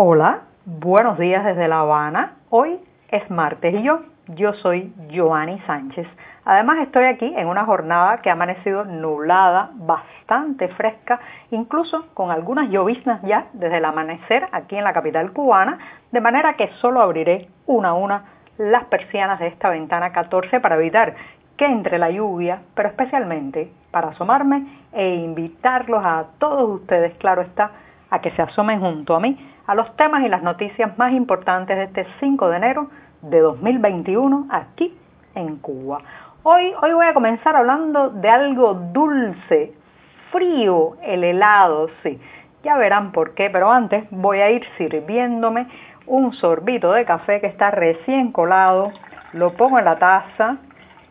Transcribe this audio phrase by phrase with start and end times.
[0.00, 2.36] Hola, buenos días desde La Habana.
[2.50, 2.78] Hoy
[3.10, 6.06] es martes y yo, yo soy Joanny Sánchez.
[6.44, 11.18] Además estoy aquí en una jornada que ha amanecido nublada, bastante fresca,
[11.50, 15.80] incluso con algunas lloviznas ya desde el amanecer aquí en la capital cubana,
[16.12, 18.22] de manera que solo abriré una a una
[18.56, 21.16] las persianas de esta ventana 14 para evitar
[21.56, 27.72] que entre la lluvia, pero especialmente para asomarme e invitarlos a todos ustedes, claro está,
[28.10, 29.36] a que se asomen junto a mí
[29.66, 32.90] a los temas y las noticias más importantes de este 5 de enero
[33.22, 34.96] de 2021 aquí
[35.34, 36.00] en Cuba.
[36.42, 39.74] Hoy, hoy voy a comenzar hablando de algo dulce,
[40.30, 42.18] frío, el helado, sí.
[42.62, 45.66] Ya verán por qué, pero antes voy a ir sirviéndome
[46.06, 48.92] un sorbito de café que está recién colado,
[49.32, 50.56] lo pongo en la taza,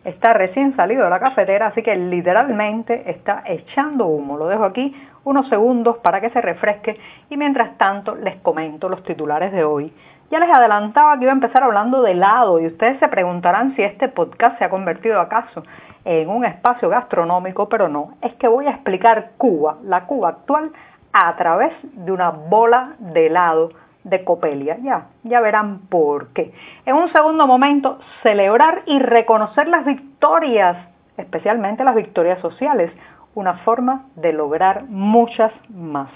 [0.07, 4.38] está recién salido de la cafetera, así que literalmente está echando humo.
[4.38, 6.97] Lo dejo aquí unos segundos para que se refresque
[7.30, 9.94] y mientras tanto les comento los titulares de hoy.
[10.31, 13.83] Ya les adelantaba que iba a empezar hablando de helado y ustedes se preguntarán si
[13.83, 15.64] este podcast se ha convertido acaso
[16.05, 20.71] en un espacio gastronómico, pero no, es que voy a explicar Cuba, la Cuba actual,
[21.11, 23.71] a través de una bola de helado
[24.09, 24.77] de Copelia.
[24.81, 26.53] Ya, ya verán por qué.
[26.86, 30.77] En un segundo momento, celebrar y reconocer las victorias,
[31.17, 32.91] especialmente las victorias sociales
[33.38, 36.09] una forma de lograr muchas más.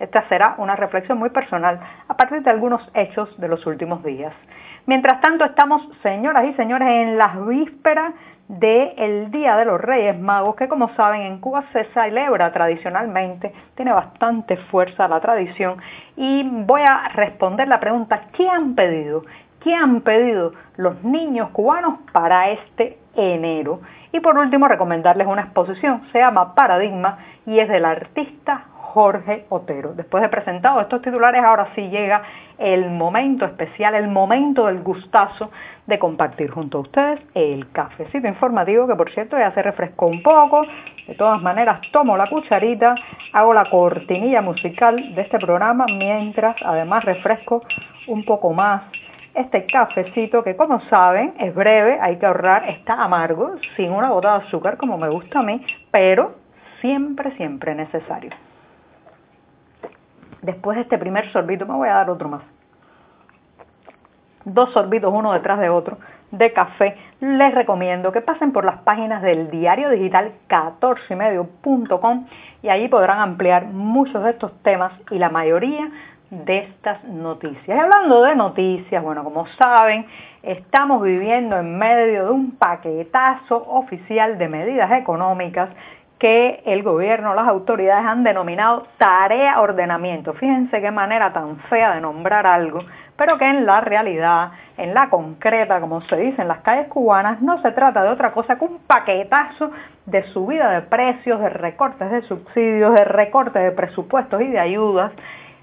[0.00, 4.32] Esta será una reflexión muy personal a partir de algunos hechos de los últimos días.
[4.86, 8.14] Mientras tanto, estamos, señoras y señores, en las vísperas
[8.48, 13.92] del Día de los Reyes Magos, que como saben en Cuba se celebra tradicionalmente, tiene
[13.92, 15.76] bastante fuerza la tradición,
[16.16, 19.24] y voy a responder la pregunta, ¿qué han pedido?
[19.60, 23.80] ¿Qué han pedido los niños cubanos para este enero?
[24.12, 28.62] Y por último, recomendarles una exposición, se llama Paradigma y es del artista
[28.92, 29.92] Jorge Otero.
[29.94, 32.22] Después de presentado estos titulares, ahora sí llega
[32.58, 35.50] el momento especial, el momento del gustazo
[35.86, 40.22] de compartir junto a ustedes el cafecito informativo, que por cierto ya se refrescó un
[40.22, 40.62] poco.
[41.06, 42.94] De todas maneras, tomo la cucharita,
[43.32, 47.62] hago la cortinilla musical de este programa, mientras además refresco
[48.06, 48.82] un poco más
[49.34, 54.38] este cafecito que como saben es breve, hay que ahorrar, está amargo, sin una gota
[54.38, 56.34] de azúcar como me gusta a mí, pero
[56.80, 58.47] siempre, siempre necesario.
[60.42, 62.42] Después de este primer sorbito me voy a dar otro más.
[64.44, 65.98] Dos sorbitos uno detrás de otro
[66.30, 66.96] de café.
[67.20, 72.26] Les recomiendo que pasen por las páginas del diario digital 14medio.com
[72.62, 75.90] y allí podrán ampliar muchos de estos temas y la mayoría
[76.30, 77.66] de estas noticias.
[77.66, 80.06] Y hablando de noticias, bueno, como saben,
[80.42, 85.70] estamos viviendo en medio de un paquetazo oficial de medidas económicas
[86.18, 90.34] que el gobierno, las autoridades han denominado tarea ordenamiento.
[90.34, 92.80] Fíjense qué manera tan fea de nombrar algo,
[93.16, 97.40] pero que en la realidad, en la concreta, como se dice en las calles cubanas,
[97.40, 99.70] no se trata de otra cosa que un paquetazo
[100.06, 105.12] de subida de precios, de recortes de subsidios, de recortes de presupuestos y de ayudas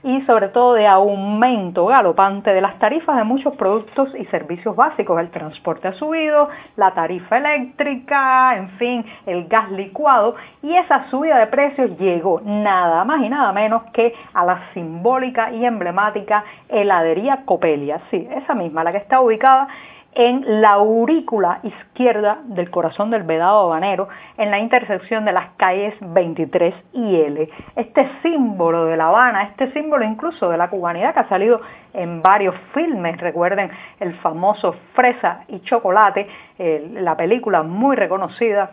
[0.06, 5.20] y sobre todo de aumento galopante de las tarifas de muchos productos y servicios básicos.
[5.20, 11.40] El transporte ha subido, la tarifa eléctrica, en fin, el gas licuado y esa subida
[11.40, 17.44] de precios llegó nada más y nada menos que a la simbólica y emblemática heladería
[17.46, 18.00] Copelia.
[18.12, 19.68] Sí, esa misma, la que está ubicada
[20.16, 25.94] en la aurícula izquierda del corazón del Vedado Habanero, en la intersección de las calles
[26.00, 27.50] 23 y L.
[27.76, 31.62] Este símbolo de La Habana, este símbolo incluso de la cubanidad que ha salido
[31.94, 36.28] en varios filmes, recuerden el famoso Fresa y Chocolate,
[36.58, 38.72] la película muy reconocida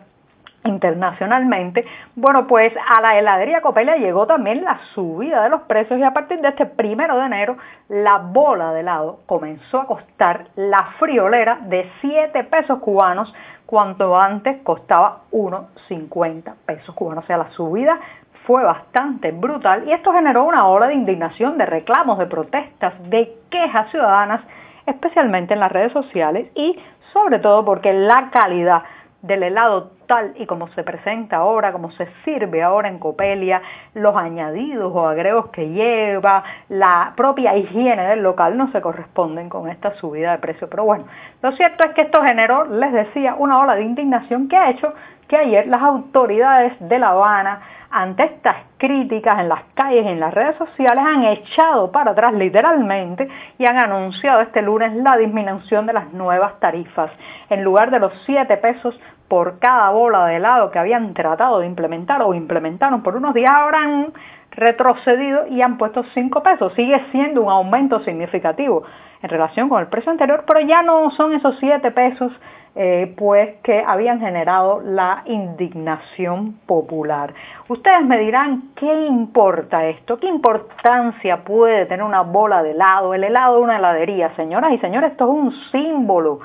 [0.65, 1.85] internacionalmente,
[2.15, 6.13] bueno, pues a la heladería Copelia llegó también la subida de los precios y a
[6.13, 7.57] partir de este primero de enero
[7.89, 13.33] la bola de helado comenzó a costar la friolera de 7 pesos cubanos
[13.65, 17.23] cuanto antes costaba 1,50 pesos cubanos.
[17.23, 17.99] O sea, la subida
[18.45, 23.35] fue bastante brutal y esto generó una ola de indignación, de reclamos, de protestas, de
[23.49, 24.41] quejas ciudadanas,
[24.85, 26.77] especialmente en las redes sociales y
[27.13, 28.83] sobre todo porque la calidad
[29.21, 33.61] del helado tal y como se presenta ahora, como se sirve ahora en Copelia,
[33.93, 39.69] los añadidos o agregos que lleva, la propia higiene del local no se corresponden con
[39.69, 40.69] esta subida de precio.
[40.69, 41.05] Pero bueno,
[41.41, 44.93] lo cierto es que esto generó, les decía, una ola de indignación que ha hecho
[45.27, 50.19] que ayer las autoridades de La Habana ante estas críticas en las calles y en
[50.19, 53.27] las redes sociales han echado para atrás literalmente
[53.59, 57.11] y han anunciado este lunes la disminución de las nuevas tarifas.
[57.49, 58.99] En lugar de los 7 pesos
[59.33, 63.51] por cada bola de helado que habían tratado de implementar o implementaron por unos días,
[63.73, 64.13] han
[64.51, 66.71] retrocedido y han puesto 5 pesos.
[66.75, 68.83] Sigue siendo un aumento significativo
[69.23, 72.31] en relación con el precio anterior, pero ya no son esos 7 pesos
[72.75, 77.33] eh, pues que habían generado la indignación popular.
[77.69, 80.19] Ustedes me dirán, ¿qué importa esto?
[80.19, 83.15] ¿Qué importancia puede tener una bola de helado?
[83.15, 86.39] El helado de una heladería, señoras y señores, esto es un símbolo.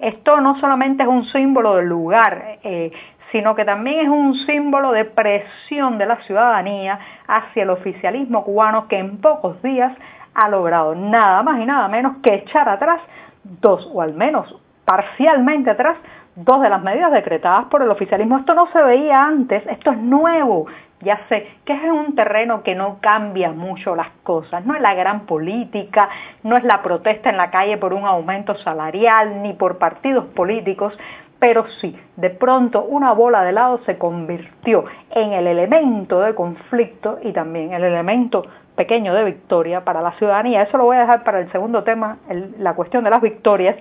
[0.00, 2.90] Esto no solamente es un símbolo del lugar, eh,
[3.32, 8.88] sino que también es un símbolo de presión de la ciudadanía hacia el oficialismo cubano
[8.88, 9.92] que en pocos días
[10.34, 13.00] ha logrado nada más y nada menos que echar atrás
[13.44, 14.54] dos o al menos
[14.84, 15.96] parcialmente atrás
[16.34, 18.38] dos de las medidas decretadas por el oficialismo.
[18.38, 20.66] Esto no se veía antes, esto es nuevo.
[21.02, 24.94] Ya sé que es un terreno que no cambia mucho las cosas, no es la
[24.94, 26.10] gran política,
[26.42, 30.92] no es la protesta en la calle por un aumento salarial ni por partidos políticos,
[31.38, 37.18] pero sí, de pronto una bola de helado se convirtió en el elemento de conflicto
[37.22, 38.44] y también el elemento
[38.76, 40.62] pequeño de victoria para la ciudadanía.
[40.62, 42.18] Eso lo voy a dejar para el segundo tema,
[42.58, 43.76] la cuestión de las victorias,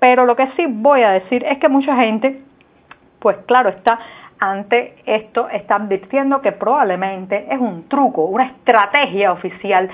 [0.00, 2.42] pero lo que sí voy a decir es que mucha gente,
[3.20, 4.00] pues claro está,
[4.38, 9.88] ante esto está advirtiendo que probablemente es un truco, una estrategia oficial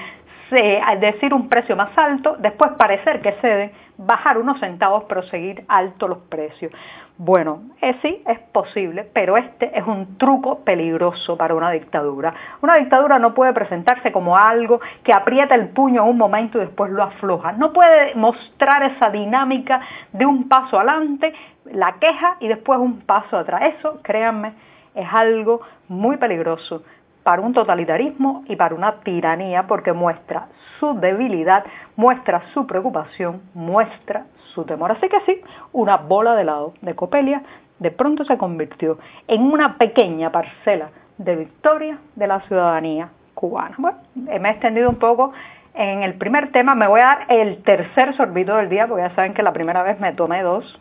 [0.53, 5.65] al decir un precio más alto, después parecer que ceden, bajar unos centavos, pero seguir
[5.69, 6.73] altos los precios.
[7.19, 12.33] Bueno, eh, sí, es posible, pero este es un truco peligroso para una dictadura.
[12.63, 16.91] Una dictadura no puede presentarse como algo que aprieta el puño un momento y después
[16.91, 17.53] lo afloja.
[17.53, 19.81] No puede mostrar esa dinámica
[20.13, 21.35] de un paso adelante,
[21.67, 23.75] la queja y después un paso atrás.
[23.79, 24.55] Eso, créanme,
[24.95, 26.83] es algo muy peligroso
[27.23, 31.65] para un totalitarismo y para una tiranía porque muestra su debilidad,
[31.97, 34.93] muestra su preocupación, muestra su temor.
[34.93, 35.41] Así que sí,
[35.73, 37.43] una bola de helado de Copelia
[37.79, 43.75] de pronto se convirtió en una pequeña parcela de victoria de la ciudadanía cubana.
[43.79, 45.33] Bueno, me he extendido un poco
[45.75, 49.15] en el primer tema, me voy a dar el tercer sorbito del día, porque ya
[49.15, 50.81] saben que la primera vez me tomé dos.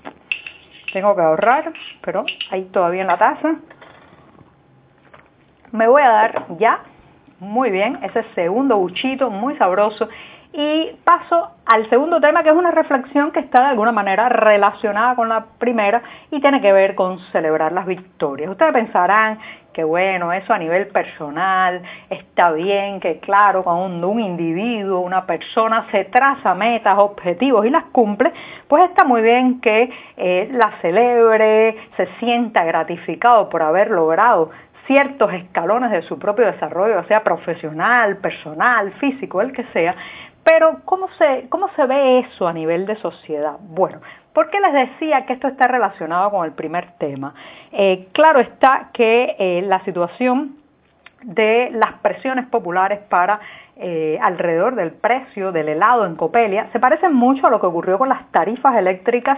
[0.91, 1.71] Tengo que ahorrar,
[2.01, 3.55] pero ahí todavía en la taza.
[5.71, 6.79] Me voy a dar ya,
[7.39, 10.09] muy bien, ese segundo buchito muy sabroso.
[10.51, 15.15] Y paso al segundo tema, que es una reflexión que está de alguna manera relacionada
[15.15, 16.01] con la primera
[16.31, 18.49] y tiene que ver con celebrar las victorias.
[18.49, 19.37] Ustedes pensarán
[19.73, 25.85] que bueno, eso a nivel personal está bien, que claro, cuando un individuo, una persona
[25.91, 28.33] se traza metas, objetivos y las cumple,
[28.67, 34.49] pues está muy bien que eh, la celebre, se sienta gratificado por haber logrado
[34.89, 39.95] ciertos escalones de su propio desarrollo, sea profesional, personal, físico, el que sea,
[40.43, 43.57] pero ¿cómo se, ¿cómo se ve eso a nivel de sociedad?
[43.59, 43.99] Bueno,
[44.33, 47.35] ¿por qué les decía que esto está relacionado con el primer tema?
[47.71, 50.55] Eh, claro está que eh, la situación
[51.21, 53.41] de las presiones populares para
[53.75, 57.99] eh, alrededor del precio del helado en Copelia se parece mucho a lo que ocurrió
[57.99, 59.37] con las tarifas eléctricas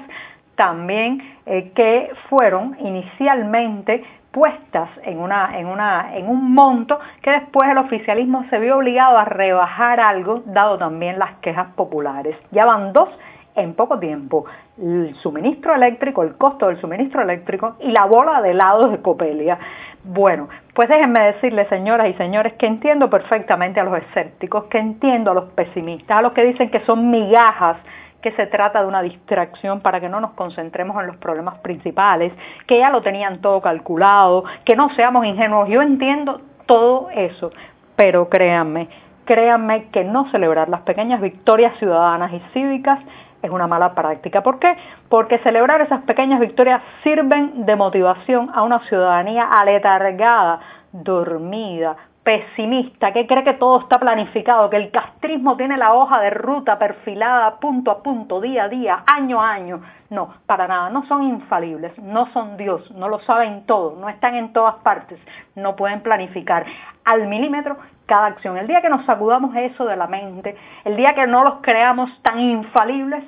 [0.56, 7.78] también que fueron inicialmente puestas en, una, en, una, en un monto que después el
[7.78, 12.36] oficialismo se vio obligado a rebajar algo, dado también las quejas populares.
[12.52, 13.10] Ya van dos
[13.56, 14.46] en poco tiempo,
[14.82, 19.60] el suministro eléctrico, el costo del suministro eléctrico y la bola de helados de Copelia.
[20.04, 25.32] Bueno, pues déjenme decirles, señoras y señores, que entiendo perfectamente a los escépticos, que entiendo
[25.32, 27.78] a los pesimistas, a los que dicen que son migajas
[28.22, 32.34] que se trata de una distracción para que no nos concentremos en los problemas principales,
[32.68, 35.70] que ya lo tenían todo calculado, que no seamos ingenuos.
[35.70, 37.52] Yo entiendo todo eso,
[37.96, 38.90] pero créanme,
[39.26, 43.00] créanme que no celebrar las pequeñas victorias ciudadanas y cívicas
[43.42, 44.44] es una mala práctica.
[44.44, 44.76] ¿Por qué?
[45.10, 50.60] Porque celebrar esas pequeñas victorias sirven de motivación a una ciudadanía aletargada,
[50.92, 56.30] dormida, pesimista, que cree que todo está planificado, que el castrismo tiene la hoja de
[56.30, 59.82] ruta perfilada punto a punto, día a día, año a año.
[60.10, 64.36] No, para nada, no son infalibles, no son Dios, no lo saben todo, no están
[64.36, 65.20] en todas partes,
[65.56, 66.66] no pueden planificar
[67.06, 68.58] al milímetro cada acción.
[68.58, 72.12] El día que nos sacudamos eso de la mente, el día que no los creamos
[72.22, 73.24] tan infalibles,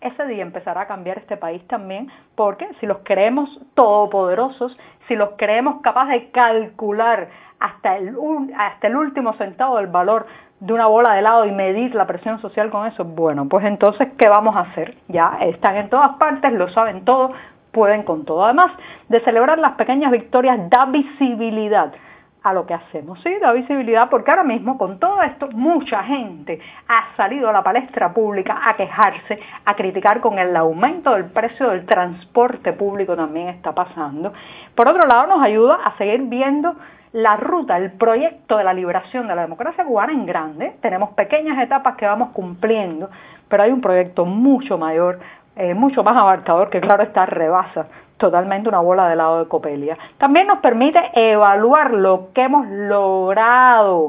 [0.00, 4.76] ese día empezará a cambiar este país también, porque si los creemos todopoderosos,
[5.08, 7.28] si los creemos capaces de calcular
[7.58, 8.16] hasta el,
[8.56, 10.26] hasta el último centavo del valor
[10.60, 14.08] de una bola de helado y medir la presión social con eso, bueno, pues entonces,
[14.18, 14.96] ¿qué vamos a hacer?
[15.08, 17.32] Ya están en todas partes, lo saben todo,
[17.72, 18.44] pueden con todo.
[18.44, 18.72] Además
[19.08, 21.92] de celebrar las pequeñas victorias, da visibilidad
[22.42, 23.34] a lo que hacemos, ¿sí?
[23.40, 28.12] Da visibilidad porque ahora mismo con todo esto mucha gente ha salido a la palestra
[28.12, 33.72] pública a quejarse, a criticar con el aumento del precio del transporte público también está
[33.72, 34.32] pasando.
[34.74, 36.76] Por otro lado nos ayuda a seguir viendo
[37.12, 40.76] la ruta, el proyecto de la liberación de la democracia cubana en grande.
[40.80, 43.10] Tenemos pequeñas etapas que vamos cumpliendo,
[43.48, 45.18] pero hay un proyecto mucho mayor,
[45.56, 47.86] eh, mucho más abarcador que claro está rebasa
[48.18, 49.96] totalmente una bola de helado de Copelia.
[50.18, 54.08] También nos permite evaluar lo que hemos logrado,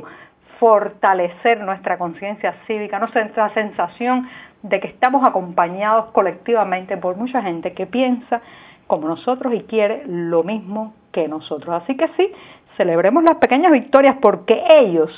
[0.60, 4.28] fortalecer nuestra conciencia cívica, nuestra sensación
[4.64, 8.42] de que estamos acompañados colectivamente por mucha gente que piensa
[8.88, 11.82] como nosotros y quiere lo mismo que nosotros.
[11.84, 12.32] Así que sí,
[12.76, 15.12] celebremos las pequeñas victorias porque ellos,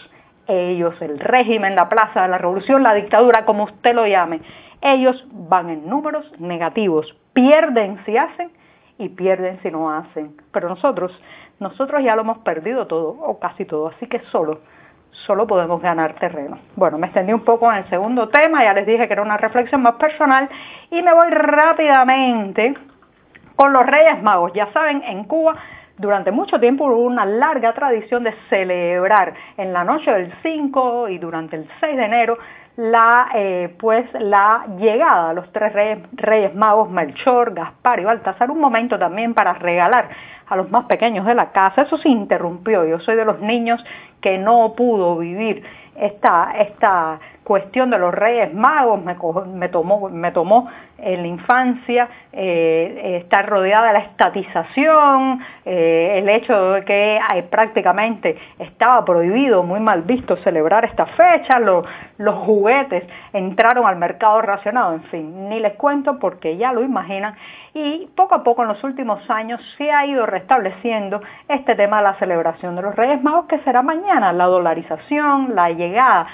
[0.47, 4.41] ellos, el régimen, la plaza la revolución, la dictadura, como usted lo llame,
[4.81, 8.51] ellos van en números negativos, pierden si hacen
[9.01, 10.35] y pierden si no hacen.
[10.51, 11.11] Pero nosotros,
[11.59, 14.59] nosotros ya lo hemos perdido todo, o casi todo, así que solo,
[15.25, 16.59] solo podemos ganar terreno.
[16.75, 19.37] Bueno, me extendí un poco en el segundo tema, ya les dije que era una
[19.37, 20.47] reflexión más personal,
[20.91, 22.75] y me voy rápidamente
[23.55, 24.53] con los Reyes Magos.
[24.53, 25.55] Ya saben, en Cuba
[25.97, 31.17] durante mucho tiempo hubo una larga tradición de celebrar en la noche del 5 y
[31.17, 32.37] durante el 6 de enero
[32.77, 35.73] la, eh, pues, la llegada a los tres
[36.13, 40.09] reyes, magos, Melchor, Gaspar y Baltasar, un momento también para regalar
[40.47, 41.83] a los más pequeños de la casa.
[41.83, 42.85] Eso se interrumpió.
[42.85, 43.83] Yo soy de los niños
[44.21, 45.63] que no pudo vivir
[45.95, 49.15] esta, esta cuestión de los reyes magos me,
[49.53, 56.29] me, tomó, me tomó en la infancia eh, estar rodeada de la estatización, eh, el
[56.29, 61.59] hecho de que prácticamente estaba prohibido, muy mal visto celebrar esta fecha,
[62.21, 67.35] los juguetes entraron al mercado racionado, en fin, ni les cuento porque ya lo imaginan.
[67.73, 72.03] Y poco a poco en los últimos años se ha ido restableciendo este tema de
[72.03, 76.27] la celebración de los Reyes Magos que será mañana, la dolarización, la llegada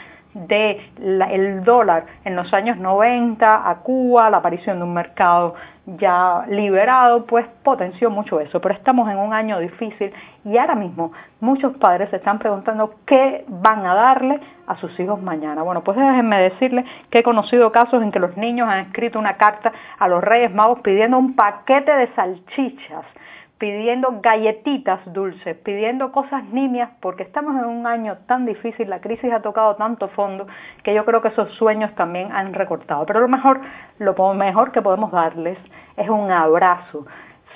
[0.45, 5.55] del dólar en los años 90 a Cuba, la aparición de un mercado
[5.97, 8.59] ya liberado, pues potenció mucho eso.
[8.59, 10.13] Pero estamos en un año difícil
[10.43, 15.21] y ahora mismo muchos padres se están preguntando qué van a darle a sus hijos
[15.21, 15.63] mañana.
[15.63, 19.37] Bueno, pues déjenme decirles que he conocido casos en que los niños han escrito una
[19.37, 23.05] carta a los Reyes Magos pidiendo un paquete de salchichas
[23.57, 29.31] pidiendo galletitas dulces, pidiendo cosas nimias, porque estamos en un año tan difícil, la crisis
[29.31, 30.47] ha tocado tanto fondo,
[30.83, 33.05] que yo creo que esos sueños también han recortado.
[33.05, 33.61] Pero lo mejor,
[33.99, 35.57] lo mejor que podemos darles
[35.95, 37.05] es un abrazo,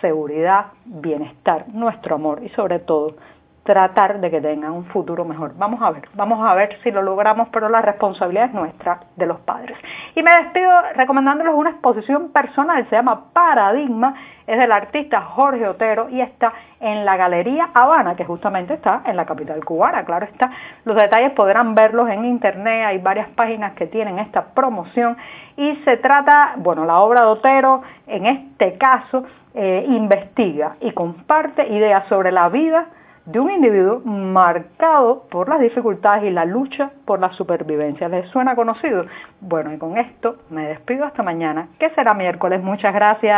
[0.02, 3.16] seguridad, bienestar, nuestro amor y sobre todo
[3.64, 5.54] tratar de que tengan un futuro mejor.
[5.56, 9.26] Vamos a ver, vamos a ver si lo logramos, pero la responsabilidad es nuestra, de
[9.28, 9.78] los padres.
[10.16, 14.16] Y me despido recomendándoles una exposición personal, se llama Paradigma,
[14.48, 19.16] es del artista Jorge Otero y está en la Galería Habana, que justamente está en
[19.16, 20.50] la capital cubana, claro está.
[20.84, 25.16] Los detalles podrán verlos en internet, hay varias páginas que tienen esta promoción
[25.56, 31.68] y se trata, bueno, la obra de Otero en este caso eh, investiga y comparte
[31.68, 32.88] ideas sobre la vida,
[33.26, 38.10] de un individuo marcado por las dificultades y la lucha por la supervivencia.
[38.10, 39.06] ¿Les suena conocido?
[39.40, 42.64] Bueno, y con esto me despido hasta mañana, que será miércoles.
[42.64, 43.32] Muchas gracias.